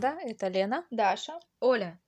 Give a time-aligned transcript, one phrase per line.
[0.00, 0.18] команда.
[0.22, 0.84] Это Лена.
[0.90, 1.38] Даша.
[1.60, 1.98] Оля.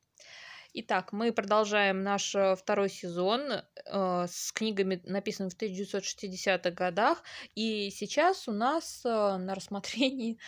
[0.77, 7.23] Итак, мы продолжаем наш э, второй сезон э, с книгами, написанными в 1960-х годах.
[7.55, 10.39] И сейчас у нас э, на рассмотрении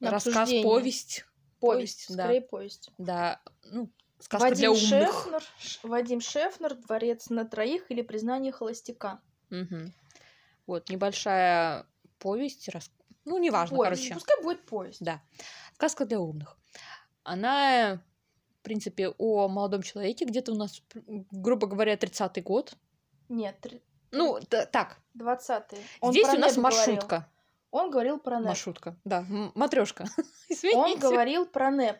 [0.00, 0.64] На рассказ обсуждение.
[0.64, 1.24] повесть.
[1.60, 2.24] Повесть, да.
[2.24, 2.90] скорее повесть.
[2.98, 5.12] Да, ну, сказка Вадим для умных.
[5.12, 9.20] Шефнер, Ш- Вадим Шефнер, «Дворец на троих» или «Признание холостяка».
[9.50, 9.92] Мгм.
[10.66, 11.84] Вот, небольшая
[12.18, 12.68] повесть.
[12.70, 12.92] рас-
[13.28, 14.02] Ну, неважно, Повесть.
[14.02, 14.14] короче.
[14.14, 15.00] Пускай будет повесть.
[15.04, 15.20] Да.
[15.74, 16.56] Сказка для умных.
[17.24, 18.00] Она,
[18.60, 20.82] в принципе, о молодом человеке, где-то у нас,
[21.30, 22.74] грубо говоря, 30-й год.
[23.28, 26.10] Нет, три- Ну, т- так, 20-й.
[26.10, 26.62] здесь про у нас НЭП говорил.
[26.62, 27.28] маршрутка.
[27.70, 28.46] Он говорил про НЭП.
[28.48, 29.24] Маршрутка, да,
[29.54, 30.06] матрешка.
[30.48, 30.78] Извините.
[30.78, 31.98] Он говорил про НЭП.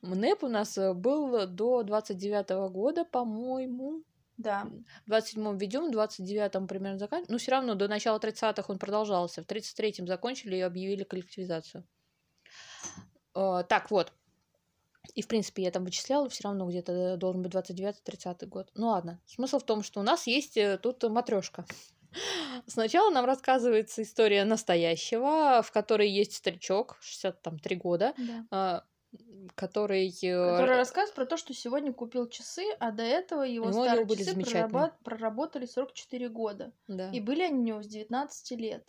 [0.00, 4.02] МНЭП у нас э, был до 29 года, по-моему.
[4.36, 4.68] Да.
[5.06, 7.32] В 27-м ведем, в 29-м примерно заканчиваем.
[7.32, 9.42] Но все равно до начала 30-х он продолжался.
[9.42, 11.84] В 33-м закончили и объявили коллективизацию.
[13.34, 14.12] Э, Так, вот.
[15.14, 18.70] И, в принципе, я там вычисляла, все равно где-то должен быть 29-30 год.
[18.74, 19.20] Ну ладно.
[19.26, 21.64] Смысл в том, что у нас есть э, тут матрешка.
[22.66, 28.14] Сначала нам рассказывается история настоящего, в которой есть старичок, 63 года,
[28.50, 28.84] да.
[29.54, 30.08] Который...
[30.08, 30.10] э,
[30.56, 34.04] Который рассказывает про то, что сегодня купил часы, а до этого его У него старые
[34.06, 36.72] были часы прораба- проработали 44 года.
[36.88, 37.10] Да.
[37.10, 38.84] И были они у него с 19 лет.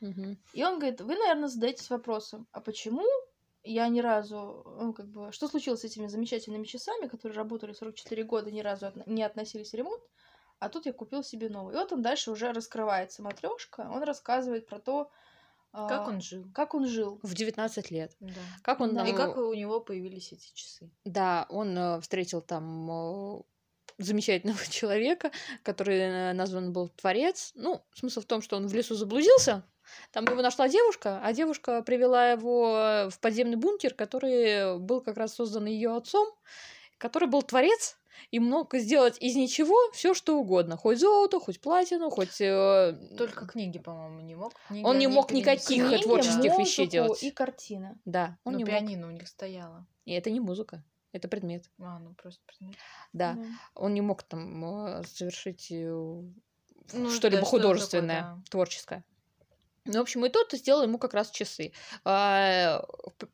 [0.00, 0.38] Мгм.
[0.54, 3.04] И он говорит, вы, наверное, задаетесь вопросом, а почему
[3.62, 8.24] я ни разу, ну, как бы, что случилось с этими замечательными часами, которые работали 44
[8.24, 10.02] года, ни разу отно- не относились в ремонт,
[10.58, 11.74] а тут я купил себе новый.
[11.74, 15.10] И вот он дальше уже раскрывается матрешка, он рассказывает про то,
[15.72, 16.46] Как он жил?
[16.52, 17.20] как он жил.
[17.22, 18.16] В 19 лет.
[18.20, 18.32] Да.
[18.62, 19.06] Как он Да.
[19.06, 20.90] И как у него появились эти часы?
[21.04, 23.42] Да, он э, встретил там э,
[23.98, 25.30] замечательного человека,
[25.62, 27.52] который э, назван был Творец.
[27.54, 29.62] Ну, смысл в том, что он в лесу заблудился.
[30.12, 35.16] Там его нашла девушка, а девушка привела его э, в подземный бункер, который был как
[35.16, 36.28] раз создан ее отцом,
[36.98, 37.99] который был Творец
[38.30, 40.76] и мог сделать из ничего все что угодно.
[40.76, 42.40] Хоть золото, хоть платину, хоть...
[42.40, 44.52] э, Только книги, по-моему, не мог.
[44.68, 47.22] Книги Он не мог никаких Книги, творческих вещей музыку делать.
[47.22, 47.98] И картины.
[48.04, 48.70] Да, он Ну, не мог.
[48.70, 49.86] пианино у них стояло.
[50.04, 50.82] И это не музыка,
[51.12, 51.70] это предмет.
[51.80, 52.76] А, ну просто предмет.
[53.12, 53.34] Да.
[53.34, 53.44] Да.
[53.74, 55.86] он не мог там э, совершить э,
[56.92, 59.04] Ну, что-либо да, художественное, такое, творческое.
[59.86, 61.72] Ну, в общем, и тот сделал ему как раз часы.
[62.04, 62.84] А,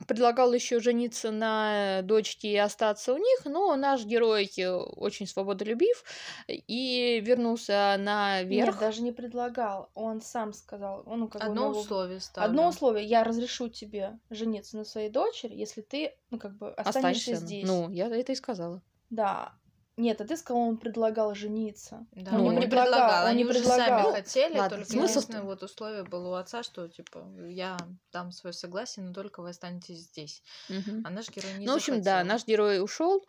[0.06, 6.04] Предлагал еще жениться на дочке и остаться у них, но наш герой э, очень свободолюбив
[6.46, 8.74] и вернулся наверх.
[8.74, 9.90] Нет, даже не предлагал.
[9.94, 11.02] Он сам сказал.
[11.06, 12.48] Он, ну, как бы, Одно ну, условие ставлю.
[12.48, 13.04] Одно условие.
[13.04, 17.36] Я разрешу тебе жениться на своей дочери, если ты, ну, как бы, останешься Останешься.
[17.36, 17.66] здесь.
[17.66, 18.82] Ну, я это и сказала.
[19.10, 19.52] Да.
[19.98, 22.06] Нет, а ты сказал, он предлагал жениться.
[22.12, 24.02] Да, Ну, он не предлагал, предлагал, он они не уже предлагал.
[24.12, 27.78] сами хотели, Ладно, только смысл единственное вот условие было у отца, что типа я
[28.12, 30.42] дам свое согласие, но только вы останетесь здесь.
[30.68, 31.02] Мгм.
[31.04, 32.28] А наш герой не Ну, в общем, да, захотел.
[32.32, 33.24] наш герой ушел.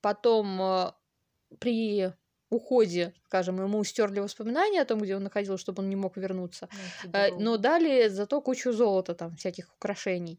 [0.00, 0.96] Потом а,
[1.58, 2.12] при
[2.50, 6.68] уходе, скажем, ему стерли воспоминания о том, где он находился, чтобы он не мог вернуться.
[7.04, 7.40] Дорогу.
[7.40, 10.38] Но дали зато кучу золота, там, всяких украшений.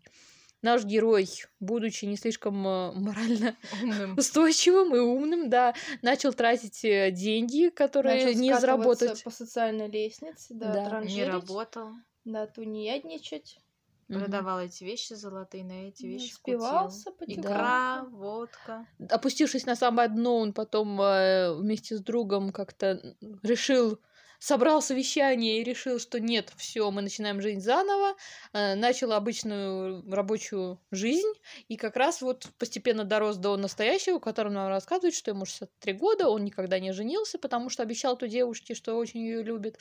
[0.64, 1.28] Наш герой,
[1.60, 4.18] будучи не слишком э, морально Умным.
[4.18, 9.24] устойчивым и умным, да, начал тратить э, деньги, которые Начал не заработать.
[9.24, 11.02] по социальной лестнице, да, Да.
[11.04, 11.90] Не работал.
[12.26, 13.60] да, тунеядничать.
[14.08, 17.42] Продавал эти вещи золотые, на эти да, вещи спивался кутил.
[17.42, 18.86] Икра, водка.
[19.10, 24.00] Опустившись на самое дно, он потом э, вместе с другом как-то решил,
[24.44, 28.16] собрал совещание и решил, что нет, все, мы начинаем жить заново,
[28.52, 31.32] э, начал обычную рабочую жизнь,
[31.70, 36.28] и как раз вот постепенно дорос до настоящего, который нам рассказывает, что ему 63 года,
[36.28, 39.80] он никогда не женился, потому что обещал той девушке, что очень ее любит.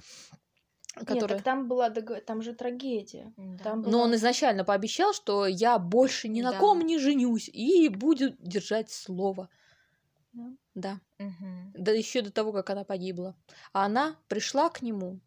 [0.95, 1.39] Нет, Которая...
[1.39, 3.33] так там была, там же трагедия.
[3.37, 3.65] Да.
[3.65, 6.59] Там Но он была- изначально пообещал, что я больше ни на Да.
[6.59, 9.49] ком не женюсь и буду держать слово.
[10.33, 10.45] Да.
[10.75, 11.01] Да.
[11.19, 11.73] Мгм.
[11.75, 13.35] Да еще до того, как она погибла.
[13.73, 15.21] А она пришла к нему,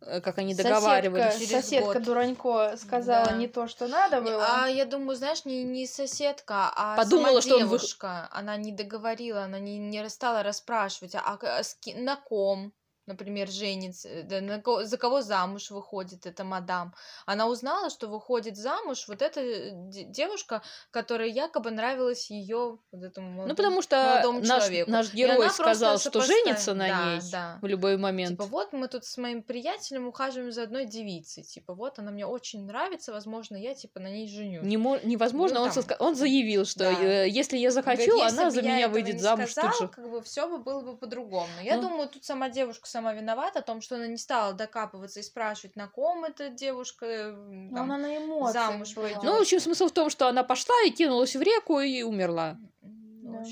[0.00, 1.34] э, как они Соседка, договаривались.
[1.34, 2.02] Через соседка год.
[2.02, 3.36] Дуранько сказала Да.
[3.36, 4.44] не то, что надо было.
[4.64, 8.28] А я думаю, знаешь, не, не соседка, а Подумала, сама что он вы- девушка.
[8.32, 12.72] Она не договорила, она не, не стала расспрашивать, а, к- а с ки- на ком,
[13.06, 16.94] например, женится, э, да, за кого замуж выходит эта мадам.
[17.26, 23.02] Она узнала, что выходит замуж вот эта э, де- девушка, которая якобы нравилась ее вот
[23.02, 24.90] этому Ну, молодому- потому что молодому наш, человеку.
[24.90, 27.58] наш герой сказал, что сопоставила- женится на Да, ней да.
[27.60, 28.30] в любой момент.
[28.32, 31.42] Типа, вот мы тут с моим приятелем ухаживаем за одной девицей.
[31.42, 34.62] Типа, вот она мне очень нравится, возможно, я типа на ней женюсь.
[34.64, 36.92] Не мо- невозможно, Ну, он, там, соска- он заявил, что да.
[37.02, 39.88] э, если я захочу, Говорит, она за меня выйдет не замуж сказал, тут же.
[39.88, 41.48] как бы все бы было бы по-другому.
[41.62, 41.82] Я Ну.
[41.82, 45.76] думаю, тут сама девушка сама виновата, о том, что она не стала докапываться и спрашивать,
[45.76, 49.08] на ком эта девушка э, Но там, она на эмоциях замуж была.
[49.22, 52.58] Ну, в общем, смысл в том, что она пошла и кинулась в реку и умерла.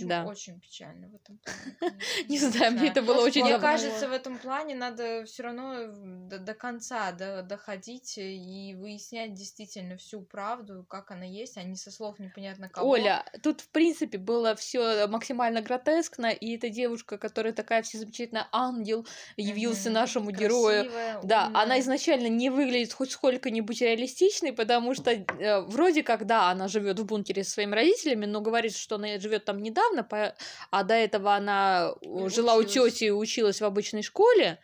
[0.00, 0.24] Ну, Да.
[0.24, 1.98] очень, печально в этом плане.
[2.28, 5.88] Не знаю, мне это было очень Мне кажется, в этом плане надо все равно
[6.28, 11.90] до, конца до- доходить и выяснять действительно всю правду, как она есть, а не со
[11.90, 12.90] слов непонятно кого.
[12.90, 18.48] Оля, тут, в принципе, было все максимально гротескно, и эта девушка, которая такая вся замечательная
[18.52, 20.90] ангел, явился нашему герою.
[21.22, 26.68] Да, она изначально не выглядит хоть сколько-нибудь реалистичной, потому что э, вроде как, да, она
[26.68, 30.34] живет в бункере со своими родителями, но говорит, что она живет там недавно, по-
[30.70, 34.58] а до этого она И жила у тети и училась в обычной школе,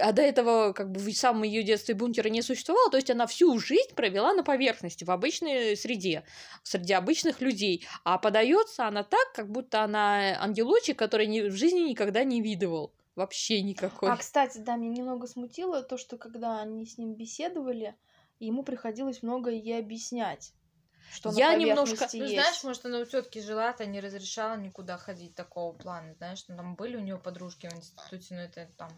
[0.00, 3.26] а до этого как бы в самом ее детстве бункера не существовало, то есть она
[3.26, 6.24] всю жизнь провела на поверхности, в обычной среде,
[6.62, 11.80] среди обычных людей, а подается она так, как будто она ангелочек, который ни- в жизни
[11.80, 12.92] никогда не видывал.
[13.16, 14.08] Вообще никакой.
[14.10, 17.94] А, кстати, да, меня немного смутило то, что когда они с ним беседовали,
[18.38, 20.52] ему приходилось многое ей объяснять.
[21.12, 22.34] Что Я немножко- Ну, есть.
[22.34, 26.14] знаешь, может, она у тетки жила-то не разрешала никуда ходить такого плана.
[26.14, 28.90] Знаешь, ну, там были у нее подружки в институте, но это там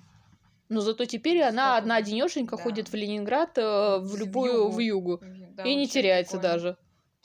[0.69, 2.62] Но зато теперь она одна одинешенька да.
[2.62, 4.70] ходит в Ленинград э, в В любую югу.
[4.73, 5.20] в югу
[5.56, 6.53] да, и не теряется прикольно.
[6.55, 6.76] даже.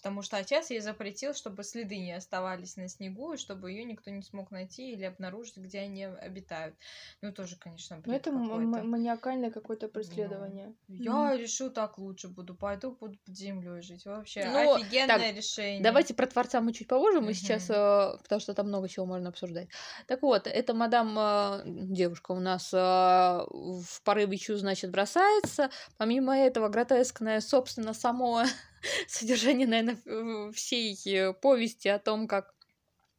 [0.07, 4.09] Потому что отец ей запретил, чтобы следы не оставались на снегу, и чтобы ее никто
[4.09, 6.75] не смог найти или обнаружить, где они обитают.
[7.21, 8.83] Ну, тоже, конечно, Ну, бред это какой-то.
[8.83, 10.73] маниакальное какое-то преследование.
[10.87, 14.05] Я решу так лучше буду, пойду буду под землей жить.
[14.05, 15.83] Вообще Ну, офигенное так, решение.
[15.83, 17.77] Давайте про Творца мы чуть попозже, мы сейчас, Мгм.
[17.77, 19.67] э, потому что там много чего можно обсуждать.
[20.07, 25.69] Так вот, эта мадам, э, девушка у нас э, в порыве чу, значит, бросается.
[25.97, 28.43] Помимо этого, гротескное, собственно, само
[29.07, 32.53] содержание, наверное, всей э, повести о том, как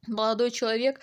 [0.06, 1.00] молодой человек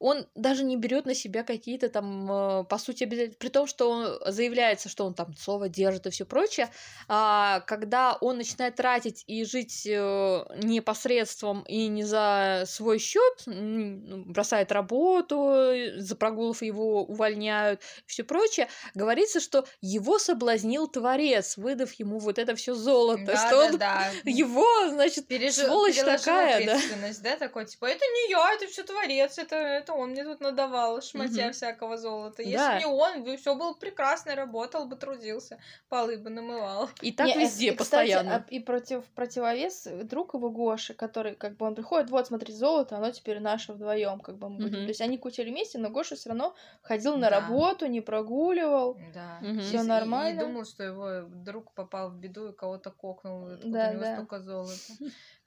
[0.00, 3.90] он даже не берет на себя какие-то там, э, по сути, обязательства, при том, что
[3.90, 6.70] он заявляется, что он там слово держит и все прочее,
[7.06, 13.42] а, когда он начинает тратить и жить э, не посредством и не за свой счет,
[13.46, 21.92] бросает работу, э, за прогулов его увольняют, все прочее, говорится, что его соблазнил Творец, выдав
[21.94, 24.10] ему вот это все золото, да, что да, он да.
[24.24, 26.80] его, значит, Пережил, сволочь такая, да.
[27.22, 31.00] да, такой, типа, это не я, это все творец, это, это он мне тут надавал
[31.02, 31.52] шматья Мгм.
[31.52, 32.42] всякого золота.
[32.42, 32.78] Если Да.
[32.78, 35.58] не он, все было прекрасно, работал бы, трудился,
[35.88, 36.88] полы бы намывал.
[37.02, 38.36] и так Не, э, везде и, кстати, постоянно.
[38.36, 42.96] а- и против противовес друг его Гоши, который как бы он приходит, вот смотри, золото,
[42.96, 44.68] оно теперь наше вдвоем, как бы мы будем.
[44.78, 44.82] Мгм.
[44.84, 47.40] То есть они кутили вместе, но Гоша все равно ходил на Да.
[47.40, 48.96] работу, не прогуливал.
[49.14, 49.38] Да.
[49.60, 50.40] Всё и- нормально.
[50.40, 54.02] И думал, что его друг попал в беду и кого-то кокнул, откуда Да, у него
[54.02, 54.14] да.
[54.14, 54.72] столько золота.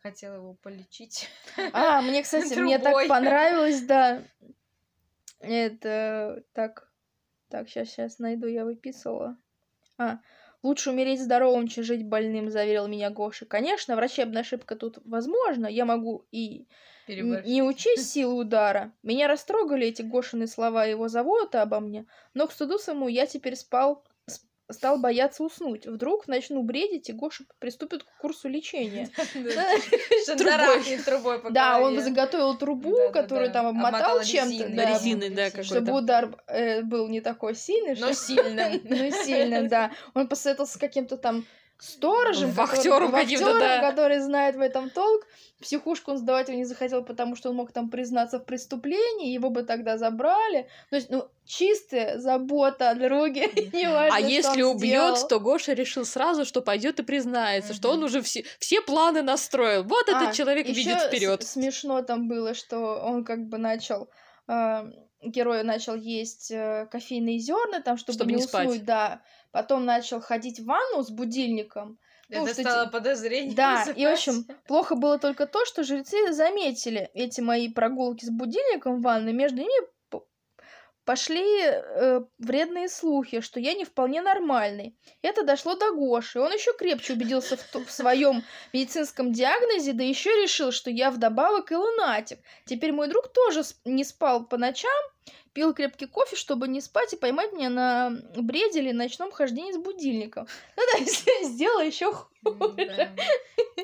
[0.04, 1.30] Хотел его полечить.
[1.72, 4.22] А, мне, кстати, мне так понравилось, да.
[5.40, 6.92] Это так.
[7.48, 9.38] Так, сейчас, сейчас найду, я выписывала.
[9.98, 10.20] А,
[10.62, 13.46] лучше умереть здоровым, чем жить больным, заверил меня Гоша.
[13.46, 15.68] Конечно, врачебная ошибка тут возможна.
[15.68, 16.68] Я могу и
[17.08, 18.92] не учесть силу удара.
[19.04, 23.56] Меня растрогали эти Гошины слова его завода обо мне, но к стыду своему я теперь
[23.56, 24.04] спал,
[24.74, 25.86] стал бояться уснуть.
[25.86, 29.10] Вдруг начну бредить, и Гоша приступит к курсу лечения.
[31.06, 36.82] Трубой Да, он заготовил трубу, которую там обмотал чем-то, резиной, да, Резиной, чтобы удар э,
[36.82, 38.72] был не такой сильный, Но сильно.
[38.84, 39.92] ну сильно, да.
[40.14, 41.46] Он посоветовался с каким-то там
[41.84, 43.90] сторожем, Вахтёром который- каким-то, вахтёром, да.
[43.92, 45.26] который знает в этом толк.
[45.62, 49.50] Психушку он сдавать его не захотел, потому что он мог там признаться в преступлении, его
[49.50, 50.68] бы тогда забрали.
[50.90, 53.50] То есть, ну, чистая забота о друге.
[53.74, 58.04] неважно, А что если убьет, то Гоша решил сразу, что пойдет и признается, что он
[58.04, 59.84] уже все, все планы настроил.
[59.84, 61.44] Вот А, этот человек ещё видит вперед.
[61.44, 64.10] Смешно там было, что он как бы начал
[64.50, 64.84] э,
[65.26, 68.68] герой начал есть э, кофейные зерна, там, чтобы, Чтобы не, не спать.
[68.68, 69.22] уснуть, да.
[69.52, 72.00] Потом начал ходить в ванну с будильником.
[72.30, 73.54] Ну, Это что стало подозрением.
[73.56, 74.14] Да, и в вызывать.
[74.14, 79.34] общем, плохо было только то, что жрецы заметили эти мои прогулки с будильником в ванной,
[79.34, 79.88] между ними
[81.06, 84.96] пошли э, вредные слухи, что я не вполне нормальный.
[85.22, 86.40] Это дошло до Гоши.
[86.40, 88.44] Он еще крепче убедился в, в своем
[88.74, 92.40] медицинском диагнозе, да еще решил, что я вдобавок и лунатик.
[92.66, 94.92] Теперь мой друг тоже не спал по ночам,
[95.54, 99.78] пил крепкий кофе, чтобы не спать и поймать меня на бреде или ночном хождении с
[99.78, 100.48] будильником.
[100.76, 101.06] Ну да,
[101.48, 102.28] сделал еще хуже.
[102.44, 103.10] да.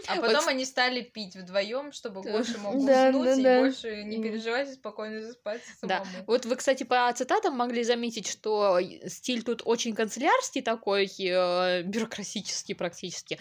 [0.08, 2.32] А Вот потом они стали пить вдвоем, чтобы Да.
[2.32, 3.60] Гоша мог Да, уснуть да, и да.
[3.60, 6.00] больше не переживать и спокойно заспать Да.
[6.04, 6.24] самому.
[6.28, 12.76] Вот вы, кстати, по цитатам могли заметить, что стиль тут очень канцелярский такой, э, бюрократический
[12.76, 13.40] практически.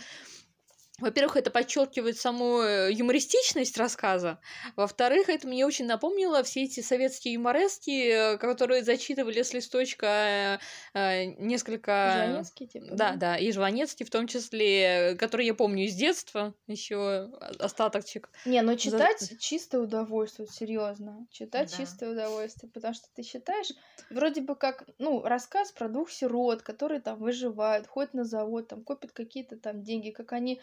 [0.98, 4.40] Во-первых, это подчеркивает саму э, юмористичность рассказа.
[4.74, 10.58] Во-вторых, это мне очень напомнило все эти советские юморески, э, которые зачитывали с листочка
[10.94, 12.26] э, несколько...
[12.26, 12.86] Жванецкий, типа.
[12.90, 18.30] Да, да, и Жванецкий в том числе, который я помню из детства, еще остаточек.
[18.44, 19.38] Не, ну читать За...
[19.38, 21.26] чистое удовольствие, серьезно.
[21.30, 21.76] Читать Да.
[21.76, 23.68] чистое удовольствие, потому что ты считаешь,
[24.10, 28.82] вроде бы как, ну, рассказ про двух сирот, которые там выживают, ходят на завод, там
[28.82, 30.60] копят какие-то там деньги, как они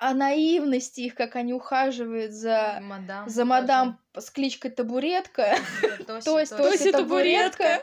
[0.00, 3.28] о наивности их, как они ухаживают за, Мадам.
[3.28, 5.56] за мадам с кличкой Табуретка.
[6.06, 6.22] тоже.
[6.24, 7.76] То есть Тося, Тося Тося Табуретка.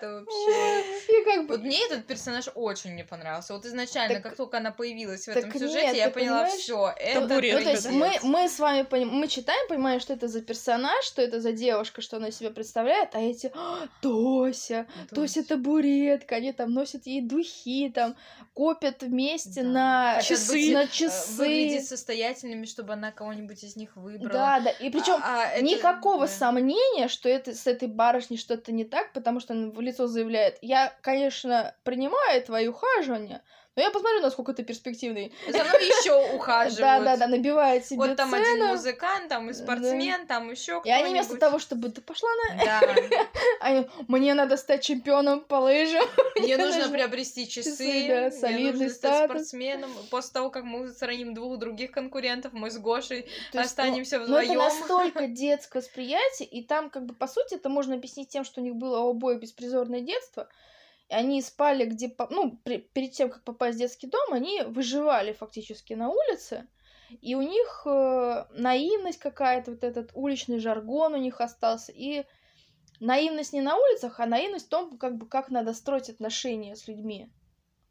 [1.08, 1.66] И как Вот бы...
[1.66, 3.54] мне этот персонаж очень не понравился.
[3.54, 7.64] Вот изначально, как только она появилась в этом сюжете, я поняла, все, это Табуретка, Ну,
[7.66, 11.40] то есть мы, мы с вами мы читаем, понимаем, что это за персонаж, что это
[11.40, 17.08] за девушка, что она себя представляет, а эти «А, Тося, Тося табуретка, они там носят
[17.08, 18.16] ей духи, там
[18.54, 20.74] копят вместе на Часы.
[20.74, 21.38] на э, часы.
[21.38, 24.34] Выглядеть состоятельными, чтобы она кого-нибудь из них выбрала.
[24.34, 24.70] Да, да.
[24.72, 25.64] И причем А- а это-
[26.18, 26.32] никакого да.
[26.32, 30.58] сомнения, что это с этой барышней что-то не так, потому что она в лицо заявляет:
[30.62, 33.44] Я, конечно, принимаю твои ухаживания,
[33.78, 35.32] но я посмотрю, насколько ты перспективный.
[35.48, 36.80] За мной еще ухаживают.
[36.80, 40.90] Да, да, да, набивает себе Вот там один музыкант, там и спортсмен, там еще И
[40.90, 42.66] они вместо того, чтобы да пошла на...
[42.66, 42.82] Да,
[43.62, 46.04] Они, мне надо стать чемпионом по лыжам.
[46.40, 49.92] мне нужно приобрести часы, да, солидный стать спортсменом.
[50.10, 54.54] После того, как мы устраним двух других конкурентов, мы с Гошей ну, останемся Но это
[54.54, 54.58] вдвоем.
[54.58, 58.64] настолько детское восприятие, и там, как бы, по сути, это можно объяснить тем, что у
[58.64, 60.48] них было у обоих беспризорное детство,
[61.10, 62.14] и они спали где...
[62.30, 66.68] Ну, при- перед тем, как попасть в детский дом, они выживали фактически на улице,
[67.22, 72.26] и у них э, наивность какая-то, вот этот уличный жаргон у них остался, и
[73.00, 76.88] наивность не на улицах, а наивность в том, как бы, как надо строить отношения с
[76.88, 77.32] людьми,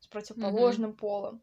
[0.00, 1.42] с противоположным полом.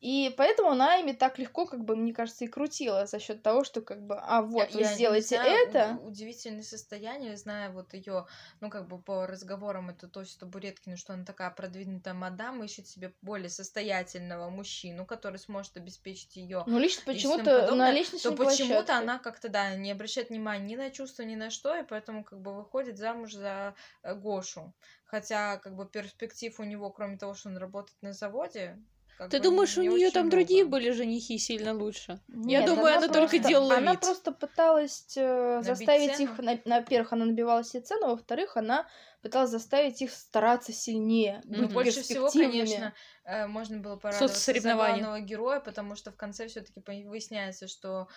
[0.00, 3.64] И поэтому она ими так легко, как бы, мне кажется, и крутила за счет того,
[3.64, 5.98] что как бы, а вот, Я- вы я сделаете знаю, это.
[6.02, 8.26] Удивительное состояние, зная вот ее,
[8.60, 13.12] ну, как бы по разговорам это Тосю Табуреткину, что она такая продвинутая мадам, ищет себе
[13.20, 19.18] более состоятельного мужчину, который сможет обеспечить ее Ну, лично почему-то на личностной то почему-то она
[19.18, 22.54] как-то, да, не обращает внимания ни на чувства, ни на что, и поэтому как бы
[22.54, 24.72] выходит замуж за э, Гошу.
[25.04, 28.78] Хотя, как бы, перспектив у него, кроме того, что он работает на заводе,
[29.20, 30.78] как Ты бы, думаешь, у не нее там другие много.
[30.78, 32.20] были женихи сильно лучше?
[32.28, 34.00] Нет, Я думаю, она, только просто- делала Она вид.
[34.00, 36.32] просто пыталась э, заставить цену?
[36.32, 36.38] их...
[36.38, 38.86] на- Во-первых, она набивала себе цену, во-вторых, она
[39.22, 41.62] пыталась заставить их стараться сильнее, Мгм.
[41.66, 46.48] быть больше всего, конечно, э, можно было порадоваться за главного героя, потому что в конце
[46.48, 48.08] все-таки выясняется, что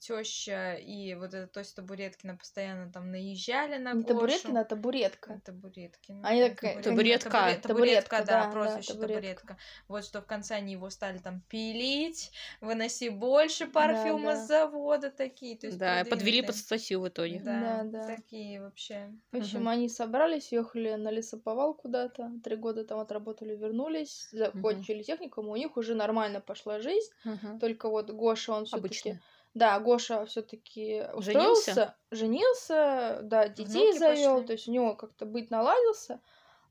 [0.00, 4.14] теща и вот эта Тося Табуреткина постоянно там наезжали на Не Гошу.
[4.14, 5.40] табуреткина, а табуреткина.
[5.40, 6.28] Табуреткина.
[6.28, 7.28] Они ну, такая- Табуретка.
[7.30, 9.14] Табурет- Табуретка, Табуретка, да, да, да, прозвище табуретка.
[9.16, 9.56] табуретка.
[9.88, 14.44] Вот что в конце они его стали там пилить, выноси больше парфюма да.
[14.44, 15.56] с завода такие.
[15.56, 17.40] То есть Да, подвели под статью в итоге.
[17.40, 18.06] Да, Да, да.
[18.16, 19.12] такие вообще.
[19.32, 19.68] В общем, Мгм.
[19.68, 25.76] они собрались, ехали на лесоповал куда-то, три года там отработали, вернулись, закончили техникум, у них
[25.76, 27.58] уже нормально пошла жизнь, Мгм.
[27.58, 29.20] только вот Гоша, он все таки Обычно.
[29.54, 31.70] Да, Гоша все-таки Женился?
[31.70, 36.20] устроился, женился, да, детей завел, то есть у него как-то быть наладился,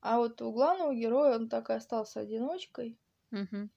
[0.02, 2.98] а вот у главного героя он так и остался одиночкой.
[3.30, 3.72] Мгм.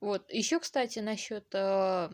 [0.00, 0.32] Вот.
[0.32, 2.10] Еще, кстати, насчет э,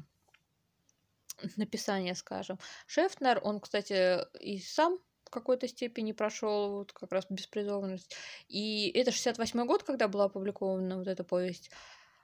[1.57, 2.59] написания, скажем.
[2.87, 8.15] Шефнер, он, кстати, и сам в какой-то степени прошел вот как раз беспризорность.
[8.49, 11.71] И это 68 год, когда была опубликована вот эта повесть.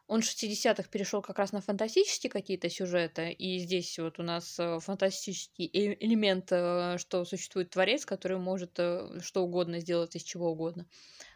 [0.08, 4.58] Он в 60-х перешел как раз на фантастические какие-то сюжеты, и здесь вот у нас
[4.58, 10.50] э, фантастический э- элемент, э, что существует творец, который может что угодно сделать из чего
[10.50, 10.86] угодно,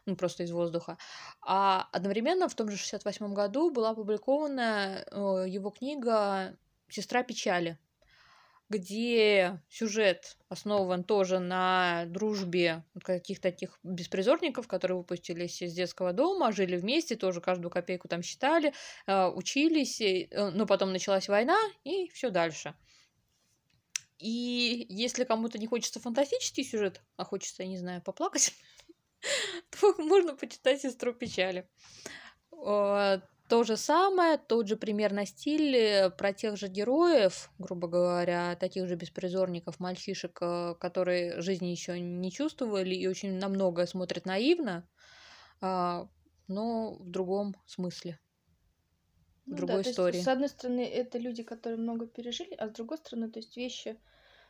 [0.07, 0.97] ну просто из воздуха.
[1.43, 5.05] А одновременно в том же 68 году была опубликована
[5.47, 6.57] его книга
[6.89, 7.79] «Сестра печали»,
[8.73, 16.77] где сюжет основан тоже на дружбе каких-то таких беспризорников, которые выпустились из детского дома, жили
[16.77, 18.73] вместе, тоже каждую копейку там считали,
[19.07, 22.75] э, учились, э, но потом началась война, и все дальше.
[24.19, 28.55] И если кому-то не хочется фантастический сюжет, а хочется, я не знаю, поплакать,
[29.71, 31.69] то можно почитать «Сестру печали».
[33.53, 38.87] То же самое, тот же примерно стиль э, про тех же героев, грубо говоря, таких
[38.89, 44.89] же беспризорников, мальчишек, э, которые жизни еще не чувствовали и очень на многое смотрят наивно,
[45.61, 46.09] а,
[46.49, 48.19] но в другом смысле.
[49.45, 50.21] в Ну да, другой есть, истории.
[50.23, 54.01] с одной стороны, это люди, которые много пережили, а с другой стороны, то есть вещи...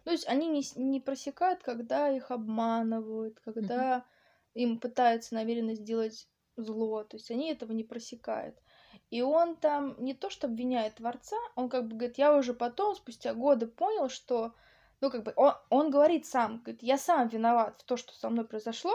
[0.05, 4.05] То есть они не, не просекают, когда их обманывают, когда
[4.55, 7.05] им пытаются намеренно сделать зло.
[7.05, 8.57] То есть они этого не просекают.
[9.13, 12.95] И он там не то что обвиняет Творца, он как бы говорит, я уже потом,
[12.97, 14.55] спустя годы понял, что,
[15.03, 18.31] ну как бы, он, он говорит сам, говорит, я сам виноват в то, что со
[18.31, 18.95] мной произошло,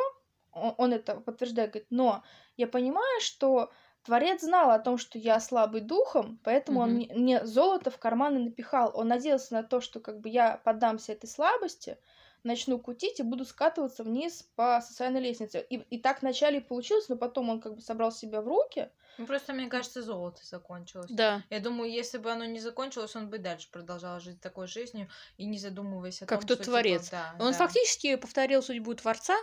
[0.51, 2.23] он, он это подтверждает, говорит, но
[2.55, 3.71] я понимаю, что
[4.03, 6.95] Творец знал о том, что я слабый духом, поэтому он Мгм.
[6.95, 8.91] мне, мне золото в карманы напихал.
[8.95, 11.99] Он надеялся на то, что как бы я поддамся этой слабости,
[12.47, 15.65] начну кутить и буду скатываться вниз по социальной лестнице.
[15.69, 18.89] И, и так вначале и получилось, но потом он как бы собрал себя в руки.
[19.17, 21.09] Ну, просто, мне кажется, золото закончилось.
[21.09, 21.43] Да.
[21.49, 25.45] Я думаю, если бы оно не закончилось, он бы дальше продолжал жить такой жизнью и
[25.45, 27.09] не задумываясь о Как том, тот что, типа, творец.
[27.09, 27.57] да, Он да.
[27.57, 29.35] фактически повторил судьбу Творца,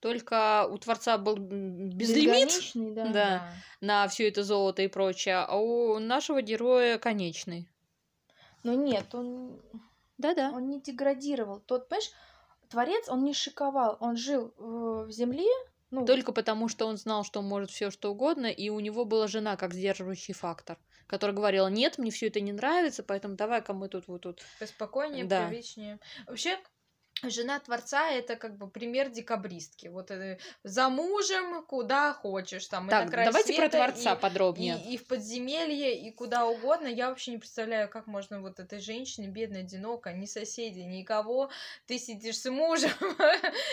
[0.00, 3.06] только у Творца был безлимит Безграничный, да.
[3.12, 3.52] Да.
[3.80, 7.68] на все это золото и прочее, а у нашего героя конечный.
[8.62, 9.60] Но нет, он,
[10.18, 10.50] Да-да.
[10.52, 11.60] он не деградировал.
[11.60, 12.10] Тот, понимаешь,
[12.70, 13.96] Творец, он не шиковал.
[14.00, 15.48] Он жил в, в земле,
[15.90, 19.04] ну, Только потому, что он знал, что он может все что угодно, и у него
[19.04, 23.74] была жена как сдерживающий фактор, которая говорила, нет, мне все это не нравится, поэтому давай-ка
[23.74, 24.40] мы тут вот тут.
[24.60, 25.48] Поспокойнее, Да.
[25.48, 25.98] привычнее.
[26.28, 26.58] Вообще,
[27.22, 29.88] жена Творца это как бы пример декабристки.
[29.88, 32.66] Вот э, за мужем куда хочешь.
[32.66, 34.80] Там, и на Так, край давайте про света, Творца и- подробнее.
[34.86, 36.86] И, и в подземелье, и куда угодно.
[36.86, 41.50] Я вообще не представляю, как можно вот этой женщине, бедной, одиноко, ни соседей, никого.
[41.86, 42.90] Ты сидишь с мужем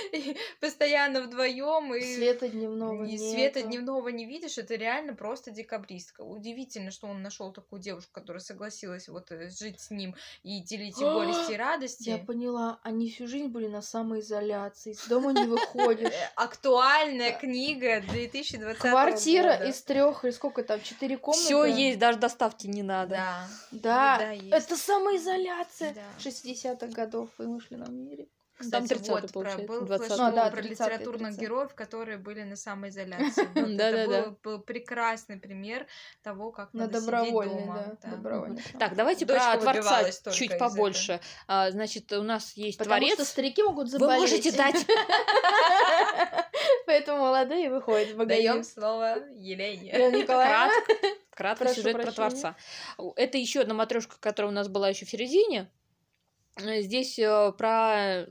[0.60, 6.22] постоянно вдвоем и света дневного и света дневного не видишь, это реально просто декабристка.
[6.22, 11.00] Удивительно, что он нашел такую девушку, которая согласилась вот э, жить с ним и делить
[11.00, 12.10] и горести, и радости.
[12.10, 16.12] Я поняла, они всю жизнь были на самоизоляции, из дома не выходишь.
[16.36, 21.46] Актуальная книга 2020 Квартира из трех или сколько там, четыре комнаты?
[21.46, 23.12] Все есть, даже доставки не надо.
[23.12, 23.48] Да.
[23.72, 26.02] Да, это самоизоляция Да.
[26.20, 28.28] 60-х годов в вымышленном мире.
[28.60, 29.98] Кстати, 30-й вот про, был 20-й.
[30.08, 31.42] флешмоб А, да, про 30-й, литературных 30-й.
[31.42, 33.48] героев, которые были на самоизоляции.
[33.54, 34.24] Вот это Да-да-да.
[34.24, 35.86] был, был прекрасный пример
[36.24, 37.98] того, как На надо сидеть дома.
[38.02, 38.64] да, добровольной.
[38.80, 41.20] Так, давайте Дочка про Творца чуть побольше.
[41.48, 43.14] А, значит, у нас есть Потому Творец.
[43.16, 44.22] что старики могут Вы заболеть.
[44.22, 44.86] можете дать...
[46.86, 48.52] Поэтому молодые выходят в магазин.
[48.52, 50.26] Даем слово Елене.
[51.36, 52.12] Кратко, сюжет про.
[52.12, 52.56] Творца.
[53.16, 55.70] Это еще одна матрешка, которая у нас была еще в середине.
[56.58, 58.26] Э, Здесь э, про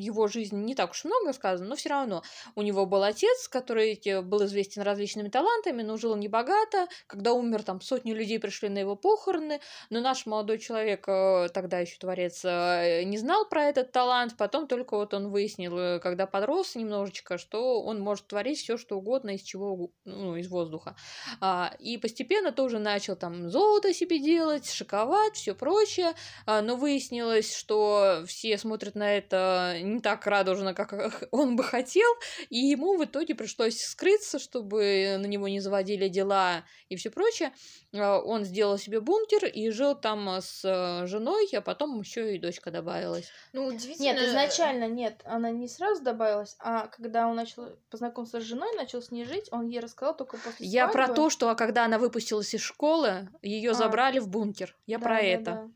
[0.00, 2.22] его жизнь не так уж много сказано, но все равно
[2.54, 6.88] у него был отец, который эти- был известен различными талантами, но жил небогато.
[7.06, 9.60] Когда умер, там сотни людей пришли на его похороны,
[9.90, 14.36] но наш молодой человек, э, тогда еще творец, э, не знал про этот талант.
[14.36, 18.96] Потом только вот он выяснил, э, когда подрос немножечко, что он может творить все что
[18.98, 20.96] угодно из чего, уг- ну, из воздуха.
[21.40, 26.12] А, и постепенно тоже начал там золото себе делать, шиковать, все прочее.
[26.46, 32.08] А, но выяснилось, что все смотрят на это не так радужно, как он бы хотел,
[32.48, 37.52] и ему в итоге пришлось скрыться, чтобы на него не заводили дела и все прочее.
[37.94, 42.38] А, Он сделал себе бункер и жил там с э, женой, а потом еще и
[42.38, 43.28] дочка добавилась.
[43.52, 44.04] Ну, удивительно.
[44.04, 49.02] Нет, изначально нет, она не сразу добавилась, а когда он начал познакомиться с женой, начал
[49.02, 52.54] с ней жить, он ей рассказал только после Я про то, что когда она выпустилась
[52.54, 53.74] из школы, ее А.
[53.74, 54.76] забрали в бункер.
[54.86, 55.70] Я Да, про да, это.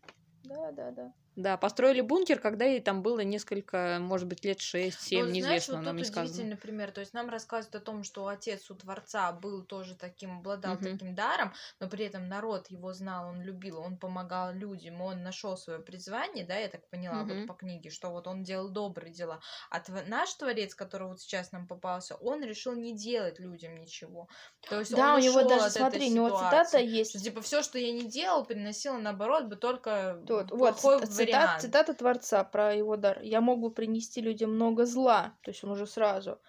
[0.44, 0.90] Да, да, да.
[0.90, 1.12] да.
[1.36, 5.80] Да, построили бункер, когда ей там было несколько, может быть, лет 6-7, Ну, знаешь, неизвестно,
[5.80, 6.48] вот нам не тут сказано.
[6.48, 6.90] удивительный пример.
[6.92, 10.80] То есть нам рассказывают о том, что отец у Творца был тоже таким, обладал Мгм.
[10.80, 15.56] таким даром, но при этом народ его знал, он любил, он помогал людям, он нашел
[15.56, 17.44] свое призвание, да, я так поняла Мгм.
[17.44, 19.40] вот по книге, что вот он делал добрые дела.
[19.70, 24.28] А тв- наш Творец, который вот сейчас нам попался, он решил не делать людям ничего.
[24.68, 27.10] То есть Да, он у него даже, смотри, у него цитата есть.
[27.10, 30.80] Что, типа, все, что я не делал, приносило, наоборот, бы только Вот, вот
[31.26, 31.60] цита- цитат- вариант.
[31.60, 33.20] цитата Творца про его дар.
[33.22, 36.40] «Я мог бы принести людям много зла», то есть он уже сразу.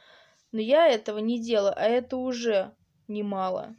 [0.52, 2.76] «Но я этого не делаю, а это уже
[3.08, 3.76] немало».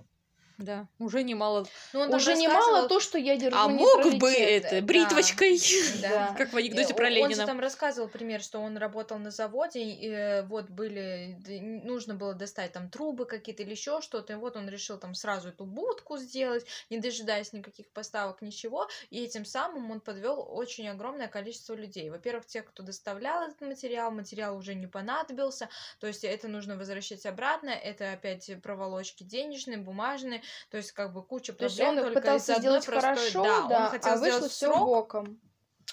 [0.59, 1.67] Да, уже немало.
[1.93, 5.59] Ну, он уже рассказывал- немало то, что я держу А мог бы это бритвочкой,
[6.01, 6.35] Да.
[6.39, 7.47] как в анекдоте Э, про он- Он же Ленина.
[7.47, 11.37] там рассказывал пример, что он работал на заводе, и э, вот были,
[11.85, 15.51] нужно было достать там трубы какие-то или еще что-то, и вот он решил там сразу
[15.51, 21.29] эту будку сделать, не дожидаясь никаких поставок, ничего, и этим самым он подвел очень огромное
[21.29, 22.09] количество людей.
[22.09, 25.69] Во-первых, тех, кто доставлял этот материал, материал уже не понадобился,
[26.01, 31.23] то есть это нужно возвращать обратно, это опять проволочки денежные, бумажные, то есть как бы
[31.23, 33.17] куча То есть проблем он только пытался сделать простой...
[33.17, 35.15] хорошо, да, да, он хотел а вышло все срок,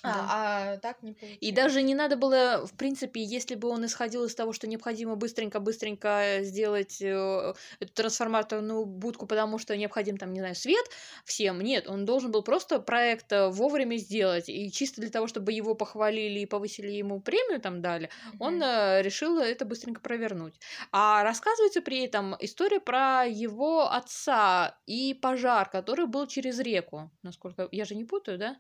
[0.05, 1.37] А, а так не получилось.
[1.41, 5.15] И даже не надо было, в принципе, если бы он исходил из того, что необходимо
[5.15, 10.85] быстренько-быстренько сделать э, эту трансформаторную будку, потому что необходим там, не знаю, свет
[11.23, 11.61] всем.
[11.61, 14.49] Нет, он должен был просто проект э, вовремя сделать.
[14.49, 18.63] И чисто для того, чтобы его похвалили и повысили ему премию там дали, он Мгм.
[18.63, 20.59] э, решил это быстренько провернуть.
[20.91, 27.09] А рассказывается при этом история про его отца и пожар, который был через реку.
[27.21, 27.69] Насколько...
[27.71, 28.57] Я же не путаю, да?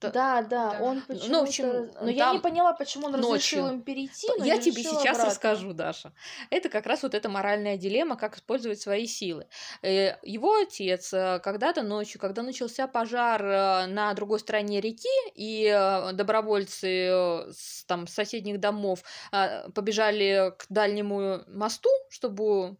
[0.00, 0.82] Да, да, Да.
[0.82, 1.40] он Ну, почему-то...
[1.40, 3.74] в общем, Но я не там поняла, почему он разрешил ночью.
[3.78, 5.24] им перейти, но Я тебе сейчас обратно.
[5.26, 6.12] расскажу, Даша.
[6.50, 9.46] Это как раз вот эта моральная дилемма, как использовать свои силы.
[9.82, 15.70] Э, Его отец э, когда-то ночью, когда начался пожар э, на другой стороне реки, и
[16.14, 19.02] добровольцы с там, соседних домов
[19.74, 22.76] побежали к дальнему мосту, чтобы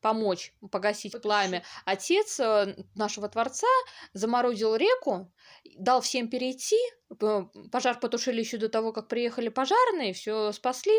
[0.00, 1.22] помочь погасить Потушить.
[1.22, 1.62] пламя.
[1.86, 2.38] Отец
[2.94, 3.66] нашего Творца
[4.12, 5.32] заморозил реку,
[5.78, 6.76] дал всем перейти,
[7.70, 10.92] пожар потушили еще до того, как приехали пожарные, все спасли,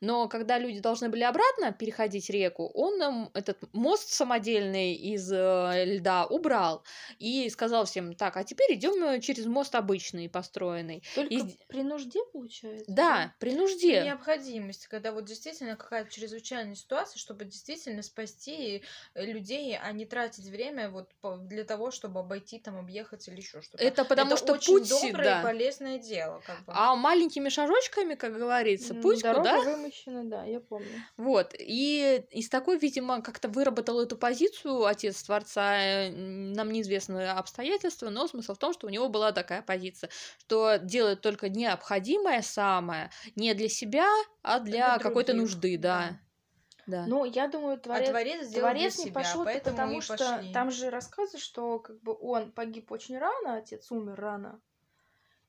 [0.00, 6.26] но когда люди должны были обратно переходить реку, он этот мост самодельный из э, льда
[6.26, 6.84] убрал
[7.18, 11.02] и сказал всем, так, а теперь идем через мост обычный, построенный.
[11.14, 12.84] Только И- при нужде, получается?
[12.88, 14.02] Да, при нужде.
[14.02, 18.82] Необходимость, когда вот действительно какая-то чрезвычайная ситуация, чтобы действительно спасти
[19.14, 21.10] э, людей, а не тратить время вот
[21.46, 23.84] для того, чтобы обойти там, объехать или еще что-то.
[23.92, 25.40] Это потому Это что очень путь, доброе да.
[25.40, 26.72] и полезное дело, как бы.
[26.74, 31.04] А маленькими шажочками, как говорится, путь Дорога куда вымощена, да, я помню.
[31.16, 31.54] Вот.
[31.58, 38.26] И из такой, видимо, как-то выработал эту позицию отец Творца, э, нам неизвестны обстоятельства, но
[38.28, 43.54] смысл в том, что у него была такая позиция, что делает только необходимое самое, не
[43.54, 44.08] для себя,
[44.42, 45.90] а для какой-то других, нужды, да.
[45.90, 46.20] Да.
[47.06, 50.52] Ну, я думаю, а творец, творец сделал Творец для не себя, пошел, потому что пошли.
[50.52, 54.60] там же рассказывают, что как бы он погиб очень рано, отец умер рано,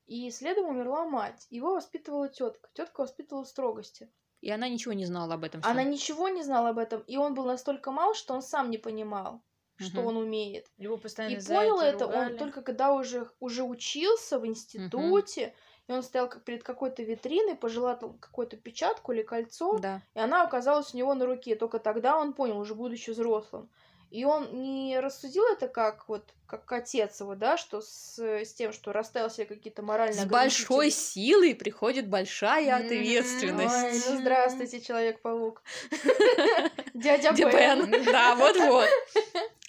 [0.08, 1.48] и следом умерла мать.
[1.50, 2.70] Его воспитывала тетка.
[2.74, 4.12] Тетка воспитывала в строгости.
[4.42, 5.62] И она ничего не знала об этом.
[5.64, 5.92] Она всём.
[5.92, 9.42] ничего не знала об этом, и он был настолько мал, что он сам не понимал,
[9.78, 10.68] что он умеет.
[10.78, 12.34] Его постоянно И понял это ругали.
[12.34, 15.54] он только когда уже, уже учился в институте,
[15.88, 20.02] и он стоял как перед какой-то витриной, пожелал какую-то печатку или кольцо, Да.
[20.14, 21.56] и она оказалась у него на руке.
[21.56, 23.70] Только тогда он понял, уже будучи взрослым.
[24.10, 28.74] И он не рассудил это как вот как отец его, да, что с, с тем,
[28.74, 32.86] что расставил себе какие-то моральные С большой силой приходит большая Мгм.
[32.86, 33.74] ответственность.
[34.08, 35.62] Ой, ну здравствуйте, Человек-паук.
[36.94, 38.04] Дядя Бен.
[38.06, 38.88] Да, вот-вот.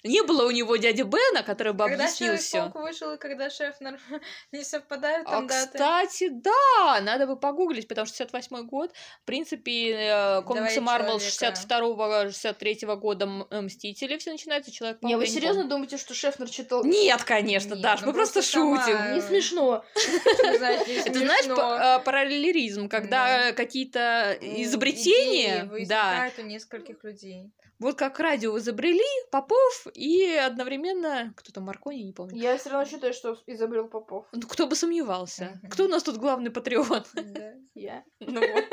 [0.05, 2.57] Не было у него дяди Бена, который бы Когда объяснил все.
[2.57, 3.75] Человек-паук вышел, и когда шеф
[4.51, 5.71] не совпадают А, там даты.
[5.71, 8.91] кстати, да, надо бы погуглить, потому что 68 год,
[9.21, 11.57] в принципе, э, комиксы Марвел человека.
[11.69, 16.72] 62-63 года м- э, Мстители, все начинается человек Не, вы серьезно думаете, что Шефнер читал?
[16.83, 19.13] Нет, конечно, Нет, Даш, мы просто просто сама- шутим.
[19.13, 19.83] Не смешно.
[19.95, 27.51] Что Это знаешь э, параллелизм, когда какие-то изобретения, да, у нескольких людей.
[27.79, 32.35] вот как радио изобрели Попов и одновременно кто-то Маркони, не помню.
[32.35, 34.25] Я все равно считаю, что изобрел Попов.
[34.31, 35.59] Ну, кто бы сомневался.
[35.69, 37.07] Кто у нас тут главный патриот?
[37.13, 37.53] Да.
[37.73, 38.03] Я.
[38.19, 38.65] Ну вот.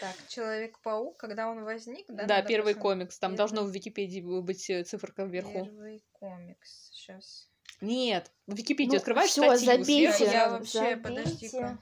[0.00, 2.24] Так, Человек-паук, когда он возник, да?
[2.24, 2.82] Да, первый посмотреть.
[2.82, 3.18] комикс.
[3.18, 3.38] Там Первый.
[3.38, 5.64] должно в Википедии быть э, циферка вверху.
[5.64, 6.90] Первый комикс.
[6.92, 7.48] Сейчас.
[7.80, 10.12] Нет, в Википедию открываешь всё, статью забейте.
[10.12, 10.32] сверху.
[10.34, 11.78] Я вообще, подожди-ка.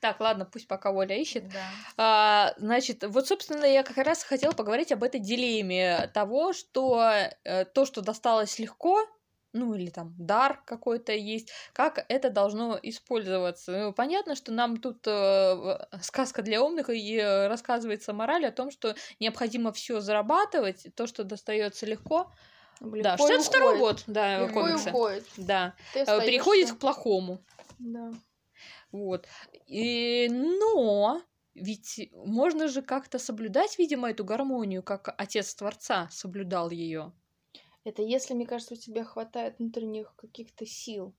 [0.00, 1.48] Так, ладно, пусть пока Оля ищет.
[1.48, 1.62] Да.
[1.98, 7.12] А, значит, вот, собственно, я как раз хотела поговорить об этой дилемме того, что
[7.44, 9.06] э, то, что досталось легко,
[9.52, 13.72] ну или там дар какой-то есть, как это должно использоваться.
[13.72, 18.52] Ну, понятно, что нам тут э, в- сказка для умных и э, рассказывается мораль о
[18.52, 22.32] том, что необходимо все зарабатывать, то, что достается легко.
[22.80, 23.80] да, Легко и 62 уходит.
[23.80, 24.88] год, да, Легко и комиксы.
[24.90, 25.24] уходит.
[25.36, 27.44] Да, Ты э, переходит к плохому.
[27.78, 28.12] Да.
[28.92, 29.26] Вот.
[29.66, 31.22] И, но
[31.54, 37.12] ведь можно же как-то соблюдать, видимо, эту гармонию, как отец Творца соблюдал ее.
[37.84, 41.14] Это если, мне кажется, у тебя хватает внутренних каких-то сил.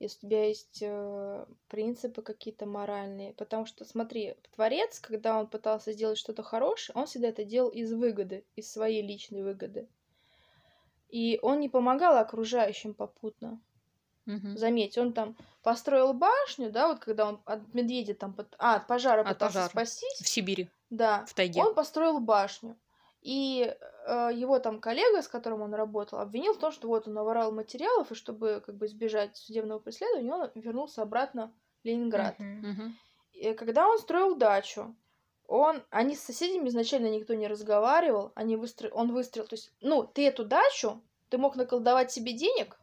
[0.00, 3.32] Если у тебя есть э, принципы какие-то моральные.
[3.34, 7.92] Потому что, смотри, Творец, когда он пытался сделать что-то хорошее, он всегда это делал из
[7.92, 9.88] выгоды, из своей личной выгоды.
[11.08, 13.60] И он не помогал окружающим попутно.
[14.26, 18.86] Заметь, он там построил башню, да, вот когда он от медведя там, под- а, от
[18.86, 19.70] пожара От пытался пожара.
[19.70, 20.18] спастись.
[20.20, 21.24] В Сибири, Да.
[21.24, 21.62] в тайге.
[21.62, 22.76] Он построил башню.
[23.22, 23.76] И э,
[24.08, 28.10] его там коллега, с которым он работал, обвинил в том, что вот он наворал материалов,
[28.10, 32.38] и чтобы как бы избежать судебного преследования, он вернулся обратно в Ленинград.
[32.38, 32.70] Мгм.
[32.70, 32.98] Мгм.
[33.32, 34.96] И когда он строил дачу,
[35.46, 38.90] он, они с соседями изначально никто не разговаривал, они выстро...
[38.90, 42.78] он выстроил, то есть, ну, ты эту дачу, ты мог наколдовать себе денег,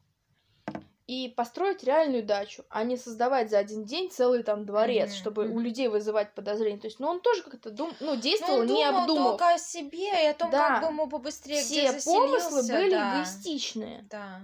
[1.07, 5.43] и построить реальную дачу, а не создавать за один день целый там дворец, Мгм, чтобы
[5.45, 5.59] у мгм.
[5.59, 6.79] людей вызывать подозрения.
[6.79, 7.93] То есть, ну, он тоже как-то дум...
[7.99, 9.31] ну, Ну, действовал, он не обдумав.
[9.37, 10.79] только о себе и о том, Да.
[10.79, 13.15] как бы ему побыстрее Все где помыслы были да.
[13.21, 14.07] эгоистичные.
[14.09, 14.41] Да.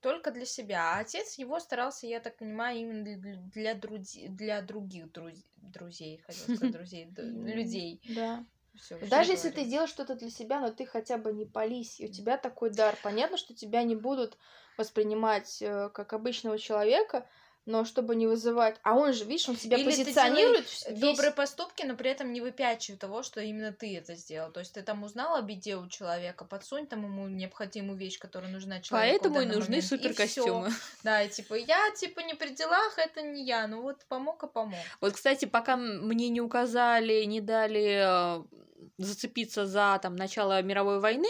[0.00, 0.92] Только для себя.
[0.96, 3.16] А отец его старался, я так понимаю, именно
[3.54, 8.00] для, друзи- для других друз- друзей, хотел сказать, друзей, людей.
[8.14, 8.44] Да.
[8.80, 9.70] Всё, Даже если ты говорю.
[9.70, 12.96] делаешь что-то для себя, но ты хотя бы не пались, и у тебя такой дар.
[13.02, 14.36] Понятно, что тебя не будут
[14.76, 17.26] воспринимать э, как обычного человека,
[17.66, 18.76] но чтобы не вызывать...
[18.82, 22.10] А он же, видишь, он себя Или ты позиционирует делаешь весь- добрые поступки, но при
[22.10, 24.52] этом не выпячивай того, что именно ты это сделал.
[24.52, 28.50] То есть ты там узнал о беде у человека, подсунь там ему необходимую вещь, которая
[28.52, 29.24] нужна человеку.
[29.24, 30.68] Поэтому и нужны момент, и суперкостюмы.
[30.68, 30.76] всё.
[31.04, 33.66] Да, и типа я типа не при делах, это не я.
[33.66, 34.78] Ну вот помог и помог.
[35.00, 38.44] Вот, кстати, пока мне не указали, не дали э,
[38.98, 41.28] зацепиться за там начало мировой войны,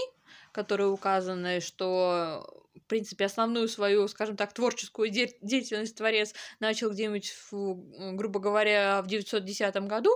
[0.53, 7.33] которые указаны, что в принципе, основную свою, скажем так, творческую де- деятельность творец начал где-нибудь,
[7.51, 10.11] в, грубо говоря, в 910 году,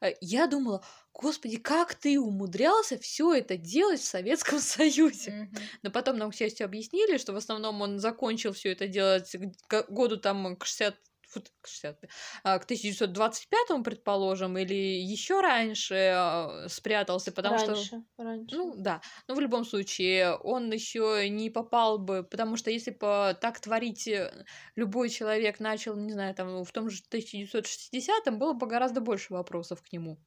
[0.00, 0.84] э, я думала,
[1.14, 5.30] господи, как ты умудрялся все это делать в Советском Союзе?
[5.32, 5.62] Мгм.
[5.82, 9.34] Но потом нам, к счастью, объяснили, что в основном он закончил все это делать
[9.66, 12.04] к году там к 60 фу, к 60,
[12.44, 18.56] а, к 1925, предположим, или еще раньше а, спрятался, потому что раньше, раньше.
[18.56, 23.36] ну да, но в любом случае он еще не попал бы, потому что если бы
[23.40, 24.44] так творить э,
[24.76, 29.82] любой человек начал, не знаю, там в том же 1960-м, было бы гораздо больше вопросов
[29.82, 30.18] к нему.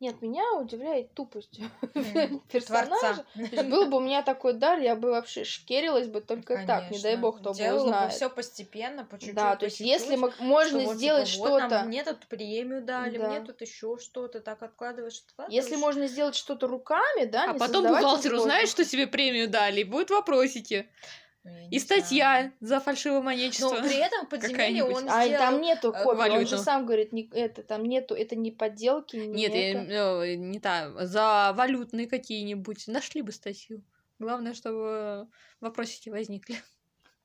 [0.00, 1.58] Нет, меня удивляет тупость
[2.52, 3.24] персонажа.
[3.34, 6.90] То есть был бы у меня такой дар, я бы вообще шкерилась бы только так,
[6.92, 8.12] не дай бог, кто бы Делала бы узнает.
[8.12, 9.34] все постепенно, по чуть-чуть.
[9.34, 13.18] Да, то есть чуть-чуть, если можно сделать типа, вот нам что-то, мне тут премию дали,
[13.18, 13.28] Да.
[13.28, 15.64] мне тут еще что-то, так откладываешь, откладываешь.
[15.64, 19.80] если можно сделать что-то руками, да, а не потом бухгалтер узнает, что тебе премию дали,
[19.80, 20.88] и будут вопросики.
[21.44, 23.76] Ну, я И статья за Но фальшивомонечество.
[23.76, 25.38] при этом подземелье он А сделал...
[25.38, 29.16] там нету э, копий, он же сам говорит, не, это, там нету, это не подделки,
[29.16, 30.24] не Нет, я, это.
[30.24, 32.88] э, не та, за валютные какие-нибудь.
[32.88, 33.82] Нашли бы статью.
[34.18, 35.28] Главное, чтобы
[35.60, 36.56] вопросики возникли.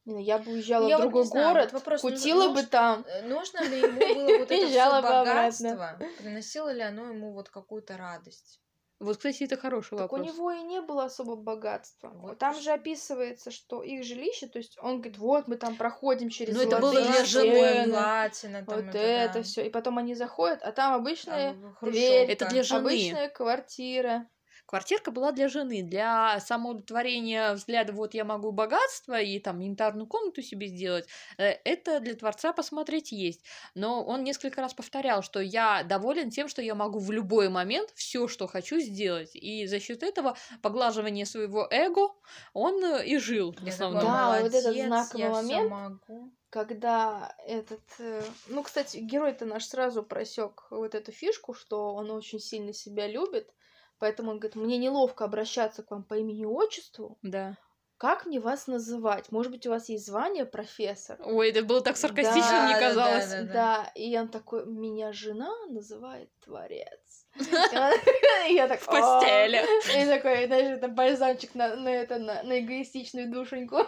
[0.05, 2.09] Не, ну, Я бы уезжала Я в вот другой не знаю, город, вот вопрос, ну,
[2.09, 3.05] кутила ну, бы там.
[3.07, 5.99] Э, Нужно ли ему было вот это все богатство?
[6.19, 8.59] Приносило ли оно ему вот какую-то радость?
[8.99, 10.25] Вот, кстати, это хороший Так у вопрос.
[10.33, 12.09] него и не было особо богатства.
[12.15, 16.29] Вот там же описывается, что их жилище, то есть он говорит, вот мы там проходим
[16.29, 17.85] через Ну, это было для жены.
[17.91, 19.43] Платина, там вот это, это да.
[19.43, 19.65] все.
[19.65, 22.79] И потом они заходят, а там обычная Там дверь, Это для жены.
[22.79, 24.29] обычная квартира.
[24.65, 30.41] Квартирка была для жены, для самоудовлетворения взгляда, вот я могу богатство и там янтарную комнату
[30.41, 33.43] себе сделать, э, это для Творца посмотреть есть.
[33.75, 37.91] Но он несколько раз повторял, что я доволен тем, что я могу в любой момент
[37.95, 39.31] все, что хочу сделать.
[39.35, 42.09] И за счет этого поглаживания своего эго
[42.53, 44.01] он э, и жил в Я основном.
[44.01, 45.69] такой, Да, вот этот знаковый момент.
[45.71, 46.31] могу.
[46.49, 47.81] когда этот...
[47.99, 53.07] э, Ну, кстати, герой-то наш сразу просек вот эту фишку, что он очень сильно себя
[53.07, 53.53] любит,
[53.99, 57.57] поэтому он говорит, мне неловко обращаться к вам по имени и отчеству, Да.
[57.97, 59.31] как мне вас называть?
[59.31, 61.17] Может быть, у вас есть звание профессор?
[61.23, 63.29] Ой, это было так саркастично, Да, мне да, казалось.
[63.29, 67.25] да, Да, и он такой, меня жена называет творец.
[68.49, 69.63] Я так, В постели.
[70.01, 73.77] И такой, даже это бальзамчик на, на это, на, на эгоистичную душеньку.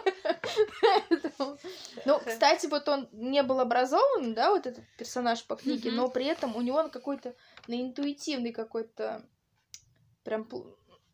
[2.04, 6.26] Ну, кстати, вот он не был образован, да, вот этот персонаж по книге, но при
[6.26, 7.34] этом у него он какой-то
[7.68, 9.22] на интуитивный какой-то
[10.26, 10.48] прям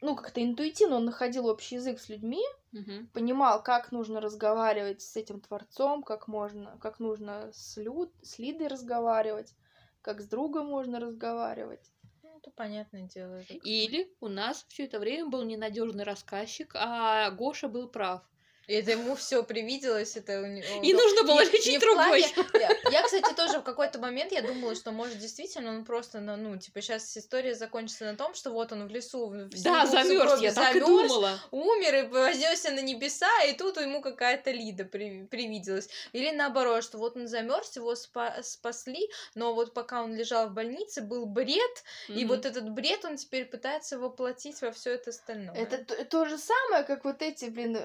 [0.01, 3.09] ну, как-то интуитивно он находил общий язык с людьми, Мгм.
[3.12, 8.68] понимал, как нужно разговаривать с этим творцом, как можно, как нужно с, люд, с Лидой
[8.68, 9.55] разговаривать,
[10.01, 11.92] как с другом можно разговаривать.
[12.22, 13.40] Ну, это понятное дело.
[13.48, 18.22] Или у нас все это время был ненадежный рассказчик, а Гоша был прав.
[18.68, 20.83] И Это ему все привиделось, это у него...
[20.83, 22.22] И нужно было лечить другой.
[22.22, 26.37] плане- Я, кстати, тоже в какой-то момент я думала, что может действительно он просто, ну,
[26.37, 30.40] ну, типа, сейчас история закончится на том, что вот он в лесу, в Да, замерз,
[30.40, 31.38] я так и думала.
[31.51, 35.88] умер и вознесся на небеса, и тут ему какая-то Лида при- привиделась.
[36.12, 40.53] Или наоборот, что вот он замерз, его спа- спасли, но вот пока он лежал в
[40.53, 45.55] больнице, был бред, и вот этот бред он теперь пытается воплотить во все это остальное.
[45.55, 47.77] Это то же самое, как вот эти, блин,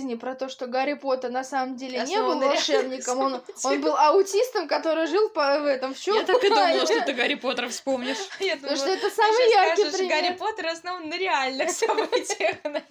[0.00, 3.96] росказни про то, что Гарри Поттер на самом деле не был волшебником, он, он был
[3.96, 7.68] аутистом, который жил по, в этом в Я так и думала, что ты Гарри Поттера
[7.68, 8.16] вспомнишь.
[8.38, 10.22] Потому что думала, это самый яркий пример.
[10.22, 12.56] Гарри Поттер основан на реальных событиях.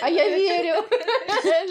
[0.00, 0.84] А я верю,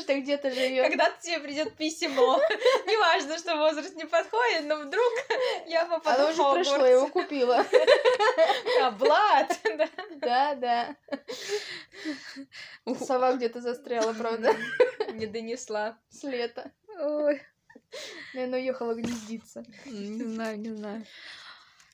[0.02, 0.88] что где-то живет.
[0.88, 2.40] Когда тебе придет письмо,
[2.86, 5.14] неважно, что возраст не подходит, но вдруг
[5.68, 7.66] я попаду Оно уже прошло, я его купила.
[8.80, 8.96] Да.
[10.22, 10.96] Да, да.
[12.86, 14.56] Ух, Сова где-то застряла, правда.
[15.14, 15.98] Не донесла.
[16.10, 16.72] С лета.
[17.00, 17.42] Ой,
[18.34, 19.64] Наверное, уехала гнездиться.
[19.86, 21.06] не знаю, не знаю.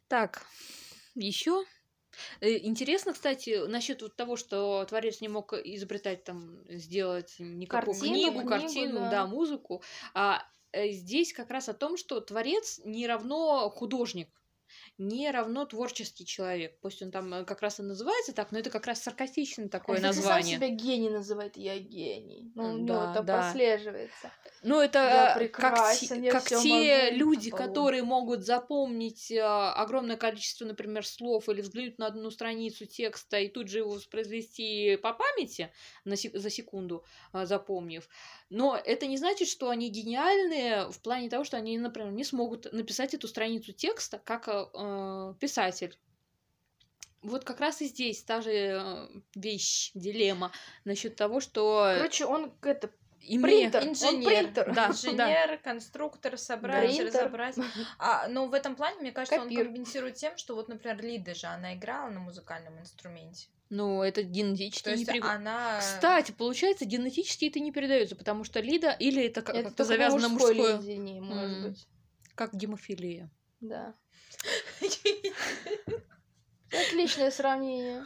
[0.08, 0.45] Так,
[1.15, 1.65] еще.
[2.41, 8.32] Интересно, кстати, насчет вот того, что творец не мог изобретать там, сделать никакую Картину, книгу,
[8.32, 9.10] книгу, картину, да.
[9.10, 9.27] да.
[9.27, 9.82] музыку.
[10.13, 14.29] А э, здесь как раз о том, что творец не равно художник,
[14.97, 16.79] не равно творческий человек.
[16.82, 19.95] Пусть он там э, как раз и называется так, но это как раз саркастичное такое
[19.97, 20.43] кстати, название.
[20.43, 21.58] сам себя гений называет.
[21.58, 22.51] Я гений.
[22.56, 23.41] Ну, у М, него да, там да.
[23.41, 24.32] прослеживается.
[24.62, 26.56] Ну, это э, как, те- как те
[27.10, 27.17] могу.
[27.17, 27.56] люди, О.
[27.56, 33.49] которые могут запомнить э, огромное количество, например, слов или взглянуть на одну страницу текста и
[33.49, 35.71] тут же его воспроизвести по памяти
[36.06, 37.03] на сек- за секунду,
[37.34, 38.08] запомнив.
[38.49, 42.71] Но это не значит, что они гениальные в плане того, что они, например, не смогут
[42.71, 44.47] написать эту страницу текста как
[44.84, 45.98] э, э, писатель.
[47.22, 50.52] Вот как раз и здесь та же э, вещь, дилемма
[50.84, 52.89] насчет того, что Короче, он это
[53.22, 53.69] и мне...
[53.69, 53.82] принтер.
[53.84, 54.43] Он Инженер.
[54.43, 54.74] принтер.
[54.74, 57.08] Да, Инженер, конструктор, собрать, Принтер.
[57.08, 57.56] разобрать.
[57.98, 59.65] А, но в этом плане, мне кажется, он Копир.
[59.65, 63.48] компенсирует тем, что вот, например, Лида же, она играла на музыкальном инструменте.
[63.69, 65.80] Ну, это генетически То не пере- она...
[65.80, 70.28] Кстати, получается, генетически это не передается, потому что Лида или это как- Это как-то завязано
[70.28, 71.63] мужской мужское, линии, может М.
[71.72, 71.88] быть.
[72.36, 73.30] как гемофилия.
[73.62, 73.96] Да.
[76.72, 78.06] Отличное сравнение.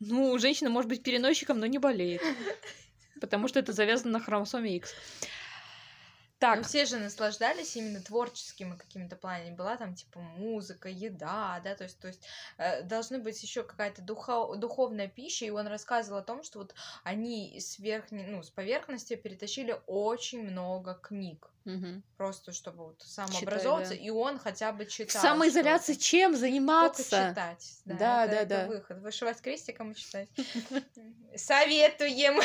[0.00, 2.22] Ну, женщина может быть переносчиком, но не болеет.
[3.20, 4.94] Потому что это завязано на хромосоме X.
[6.42, 6.56] Так.
[6.56, 9.54] Так, все же наслаждались именно творческими какими-то планами.
[9.54, 12.26] Была там типа музыка, еда, да, то есть, то есть
[12.58, 16.74] э, должны быть еще какая-то духа- духовная пища, и он рассказывал о том, что вот
[17.04, 21.51] они с верхней, ну, с поверхности перетащили очень много книг.
[21.64, 22.02] Мгм.
[22.16, 24.00] Просто чтобы вот самообразовываться, да.
[24.00, 25.22] и он хотя бы читал.
[25.22, 26.04] самоизоляции что-то.
[26.06, 27.02] чем Только заниматься?
[27.04, 27.72] читать.
[27.84, 28.66] Да, Да, это, да, это да.
[28.66, 28.98] выход.
[28.98, 30.28] Вышивать крестиком и читать.
[31.36, 32.40] Советуем.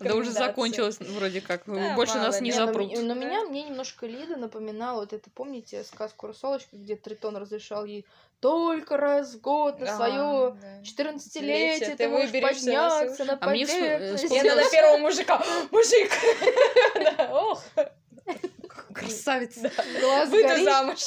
[0.00, 1.66] Да уже закончилось вроде как.
[1.66, 2.92] Больше нас не запрут.
[3.00, 8.06] Но, меня мне немножко Лида напоминала, вот это, помните, сказку «Русалочка», где Тритон разрешал ей
[8.40, 10.80] только раз в год на Ага, свое да.
[10.80, 14.30] 14-летие ты можешь подняться на А э, поверхность.
[14.30, 15.42] Я на первого мужика.
[15.70, 16.10] Мужик!
[17.30, 17.62] Ох,
[19.00, 19.70] Красавица.
[20.00, 20.98] Глаз выйду горит, замуж.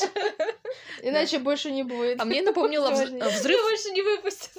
[1.02, 2.20] иначе больше не будет.
[2.22, 3.62] А мне напомнило взрыв.
[3.62, 4.52] больше не выпустят.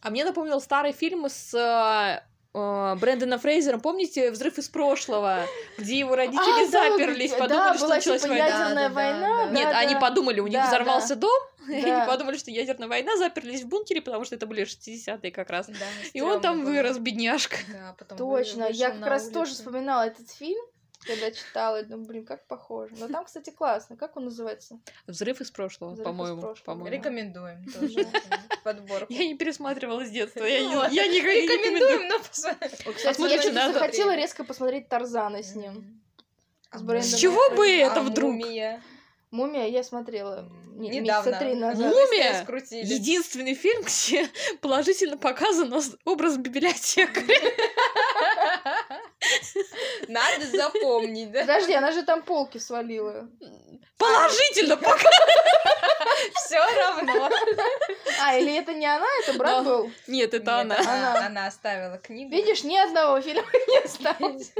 [0.00, 2.22] А мне напомнил старый фильм с э,
[2.54, 3.80] э, Брэндоном Фрейзером.
[3.80, 5.40] Помните «Взрыв из прошлого»,
[5.76, 8.46] где его родители А, да, заперлись, где- подумали, да, что была началась типа война.
[8.46, 9.44] ядерная Да, да, война.
[9.46, 9.50] да.
[9.52, 10.00] Нет, да, они да.
[10.00, 11.22] подумали, у них Да, взорвался да.
[11.22, 11.98] дом, и Да.
[12.02, 15.66] они подумали, что ядерная война, заперлись в бункере, потому что это были 60-е как раз.
[15.66, 15.74] Да,
[16.12, 16.70] И он там было.
[16.70, 17.56] вырос, бедняжка.
[17.72, 19.54] Да, потом Точно, я как раз тоже улицу.
[19.56, 20.64] вспоминала этот фильм,
[21.06, 22.94] когда читала, и думаю, блин, как похоже.
[22.98, 23.96] Но там, кстати, классно.
[23.96, 24.78] Как он называется?
[25.06, 26.40] Взрыв из прошлого, «Взрыв из по-моему.
[26.40, 26.64] прошлого».
[26.64, 26.96] по-моему.
[26.96, 28.06] Рекомендуем тоже
[28.64, 29.06] подборку.
[29.12, 31.06] Я не пересматривала с детства, я не, Ну я.
[31.06, 36.02] Рекомендуем, но Посмотрите, я захотела резко посмотреть Тарзана с ним.
[36.72, 38.32] С чего бы это А вдруг?
[38.32, 38.82] мумия?
[39.30, 41.28] Мумия я смотрела не- Недавно.
[41.28, 41.92] месяца три назад.
[41.92, 42.46] Мумия?
[42.84, 44.28] Единственный фильм, где
[44.60, 45.72] положительно показан
[46.04, 47.26] образ библиотекаря.
[50.08, 51.40] Надо запомнить, да?
[51.40, 53.28] Подожди, она же там полки свалила.
[53.96, 55.12] Положительно показан.
[56.34, 57.30] Все равно.
[58.20, 59.90] А, или это не она, это брат был?
[60.06, 60.60] Нет, это.
[60.60, 61.26] Она.
[61.26, 62.30] Она оставила книгу.
[62.30, 64.52] Видишь, ни одного фильма не осталось.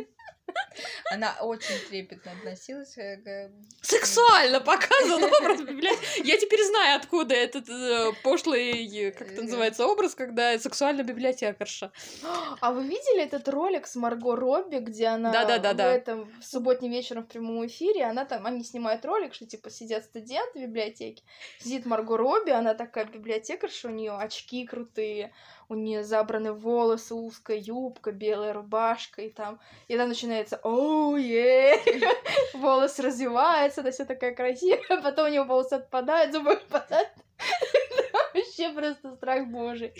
[1.10, 3.50] Она очень трепетно относилась э, к...
[3.82, 6.24] Сексуально показан образ библиотекаря.
[6.24, 11.92] Я теперь знаю, откуда этот э, пошлый, э, как это называется, образ, когда сексуальная библиотекарша.
[12.60, 17.24] А вы видели этот ролик с Марго Робби, где она в этом в субботним вечером
[17.24, 21.22] в прямом эфире, она там, они снимают ролик, что типа сидят студенты в библиотеке,
[21.60, 25.32] сидит Марго Робби, она такая библиотекарша, у нее очки крутые,
[25.68, 31.78] у нее забраны волосы, узкая юбка, белая рубашка, и там, и там начинается оу е
[32.54, 37.10] волосы развиваются, она вся такая красивая, потом у нее волосы отпадают, зубы отпадают.
[38.34, 39.92] Вообще просто страх божий.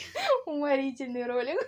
[0.47, 1.59] Уморительный ролик.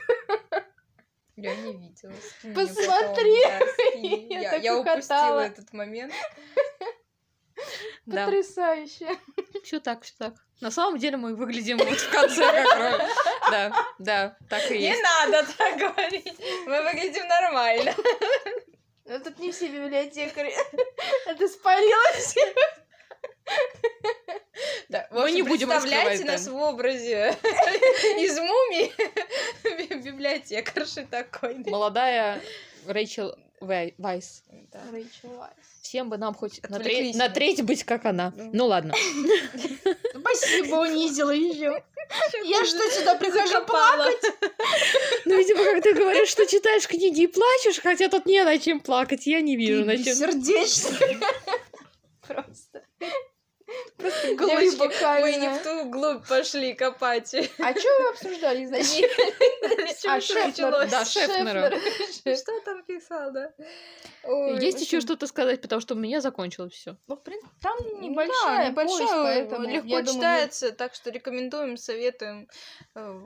[1.36, 2.12] Я не видела.
[2.54, 3.42] Посмотри!
[3.42, 4.32] потом, да, скинь.
[4.32, 6.12] Я Я упустила этот момент.
[8.06, 9.08] Потрясающе.
[9.64, 10.34] Все так, все так.
[10.60, 13.08] На самом деле мы выглядим вот в конце как.
[13.50, 15.02] Да, да, так и Не есть.
[15.02, 16.38] надо так говорить.
[16.66, 17.94] Мы выглядим нормально.
[19.06, 20.54] Но тут не все библиотекари.
[21.26, 22.36] Это спалилось.
[24.88, 27.36] Да, в Мы не будем представляйте нас в образе
[28.18, 28.92] из мумии
[29.64, 31.54] би- библиотекарши такой.
[31.54, 31.70] да.
[31.70, 32.40] Молодая
[32.86, 34.42] Рэйчел Вай- Вайс.
[34.72, 34.80] Да.
[34.90, 35.52] Рэйчел Вайс.
[35.82, 38.32] Всем бы нам хоть на, треть, на треть быть как она.
[38.36, 38.50] Ну.
[38.52, 38.94] Ну ладно.
[40.20, 41.82] Спасибо, унизила еще.
[42.44, 44.22] Я что, сюда прихожу плакать?
[45.26, 48.80] Ну, видимо, как ты говоришь, что читаешь книги и плачешь, хотя тут не на чем
[48.80, 50.14] плакать, я не вижу на чем.
[50.16, 51.18] Сердечный.
[52.26, 52.82] Просто.
[53.96, 57.34] Просто Девочки, вы не в ту глубь пошли копать.
[57.34, 59.08] А что вы обсуждали изначально?
[60.00, 60.88] Чего А, Шефнер.
[60.90, 61.70] Да, Шефнера.
[62.36, 63.52] Что там писал, да?
[64.60, 66.96] Есть еще что-то сказать, потому что у меня закончилось все.
[67.06, 72.48] Ну, в принципе, там небольшая поэтому легко читается, так что рекомендуем, советуем.
[72.94, 73.20] Э,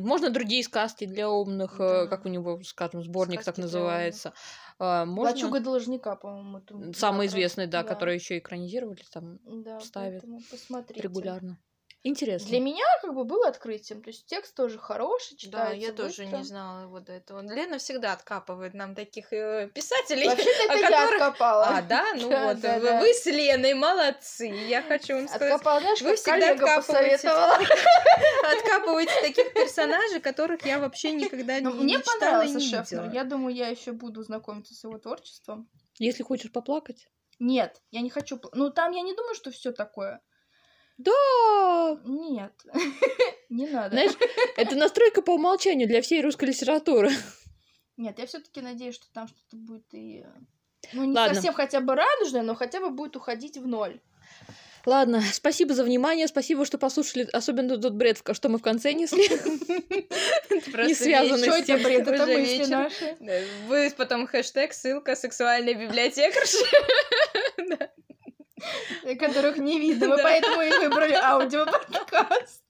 [0.00, 4.32] Можно другие сказки для умных, э, как у него, скажем, сборник так называется.
[4.78, 5.32] А, Можно...
[5.32, 6.92] Лачуга должника, по-моему.
[6.92, 10.24] Самый известный, да, который еще экранизировали там да, ставят
[10.90, 11.58] регулярно.
[12.04, 12.48] Интересно.
[12.48, 14.02] Для меня как бы было открытием.
[14.02, 16.36] То есть текст тоже хороший, Да, читается я тоже быстро.
[16.38, 17.40] не знала вот до этого.
[17.40, 20.28] Лена всегда откапывает нам таких э, писателей.
[20.28, 21.66] Вообще-то это я которых- откопала.
[21.66, 22.06] А, да?
[22.14, 23.00] Ну Да, вот, да, вы, да.
[23.00, 24.46] вы с Леной молодцы.
[24.46, 27.28] Я хочу вам сказать, Откопала, знаешь, вы как всегда откапываете.
[28.58, 32.64] откапываете таких персонажей, которых я вообще никогда Ну, не мне не читала и понравился не
[32.70, 33.02] Шефнер.
[33.02, 33.14] видела.
[33.14, 35.68] Я думаю, я еще буду знакомиться с его творчеством.
[35.98, 37.08] Если хочешь поплакать.
[37.40, 38.40] Нет, я не хочу...
[38.52, 40.20] Ну, там я не думаю, что все такое.
[40.98, 42.00] Да!
[42.04, 42.52] Нет,
[43.48, 43.90] не надо.
[43.90, 44.12] Знаешь,
[44.56, 47.10] это настройка по умолчанию для всей русской литературы.
[47.96, 50.24] Нет, я все-таки надеюсь, что там что-то будет и...
[50.92, 51.34] Ну, не Ладно.
[51.34, 54.00] совсем хотя бы радужное, но хотя бы будет уходить в ноль.
[54.86, 59.28] Ладно, спасибо за внимание, спасибо, что послушали, особенно тот бред, что мы в конце несли.
[60.72, 62.08] Просто связанный с тем, бред?
[62.08, 63.16] Это мысли наши.
[63.66, 66.58] Будет потом хэштег, ссылка, сексуальная библиотекарша.
[69.18, 70.08] которых не видно.
[70.08, 72.62] Мы поэтому и выбрали аудиоподкаст.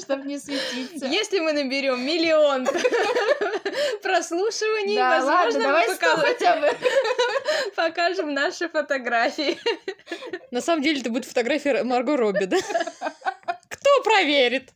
[0.00, 1.06] Чтобы не светиться.
[1.06, 2.66] Если мы наберем миллион
[4.02, 6.70] прослушиваний, Да, ладно, возможно, давай мы сто покажем, хотя бы.
[7.76, 9.58] покажем наши фотографии.
[10.50, 12.58] На самом деле это будет фотография Марго Робби, да?
[13.68, 14.70] Кто проверит?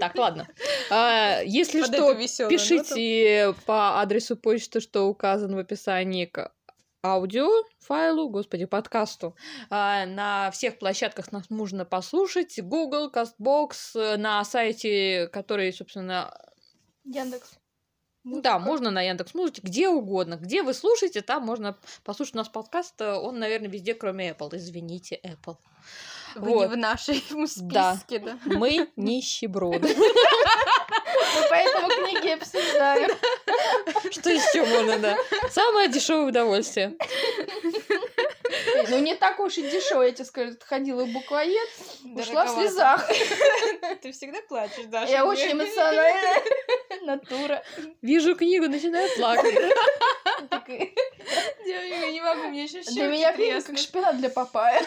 [0.00, 0.46] Так, ладно.
[0.90, 6.52] А, Если Под что, пишите по адресу почты, что указан в описании к
[7.04, 9.36] аудиофайлу, господи, подкасту.
[9.70, 12.58] А, На всех площадках нас можно послушать.
[12.62, 16.34] Google, CastBox, э, на сайте, который, собственно,
[17.04, 17.58] Яндекс.
[18.24, 20.36] ну да, можно на Яндекс Музыке, где угодно.
[20.36, 22.98] Где вы слушаете, там можно послушать у нас подкаст.
[23.00, 24.56] э, Он, наверное, везде, кроме Apple.
[24.56, 25.56] Извините, Apple.
[26.36, 26.70] Вы не Вот.
[26.70, 27.94] в нашей Да.
[27.94, 28.38] списке, да?
[28.44, 29.94] Мы нищеброды.
[29.96, 33.10] Мы поэтому книги обсуждаем.
[34.10, 35.16] Что еще можно, да?
[35.50, 36.96] Самое дешевое удовольствие.
[38.88, 40.52] Ну, не так уж и дешево, я тебе скажу.
[40.66, 41.68] Ходила в буквоед,
[42.16, 43.08] ушла в слезах.
[44.02, 45.10] Ты всегда плачешь, Даша.
[45.10, 45.32] Я мне.
[45.32, 46.42] очень эмоциональная
[47.02, 47.62] натура.
[48.02, 49.54] Вижу книгу, начинаю плакать.
[51.66, 54.82] Я не могу, мне еще Для меня книга как шпинат для папая.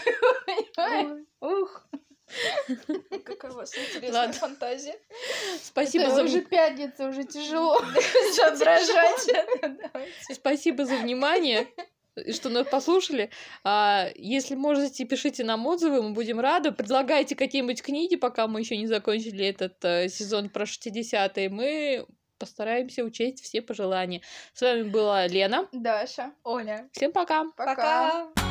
[1.41, 1.87] Ух.
[3.25, 4.33] Какая у вас интересная Ладно.
[4.33, 4.95] фантазия.
[5.63, 7.77] Спасибо Это за, уже пятница, уже тяжело.
[7.95, 9.29] Сейчас дрожать.
[10.33, 11.67] Спасибо за внимание,
[12.33, 13.29] что нас послушали.
[13.63, 16.71] А, если можете, пишите нам отзывы, мы будем рады.
[16.71, 21.49] Предлагайте какие-нибудь книги, пока мы еще не закончили этот э, сезон про 60-е.
[21.49, 22.05] Мы
[22.37, 24.21] постараемся учесть все пожелания.
[24.53, 25.67] С вами была Лена.
[25.71, 26.31] Даша.
[26.43, 26.89] Оля.
[26.93, 27.45] Всем пока!
[27.55, 28.29] Пока.
[28.35, 28.47] Пока.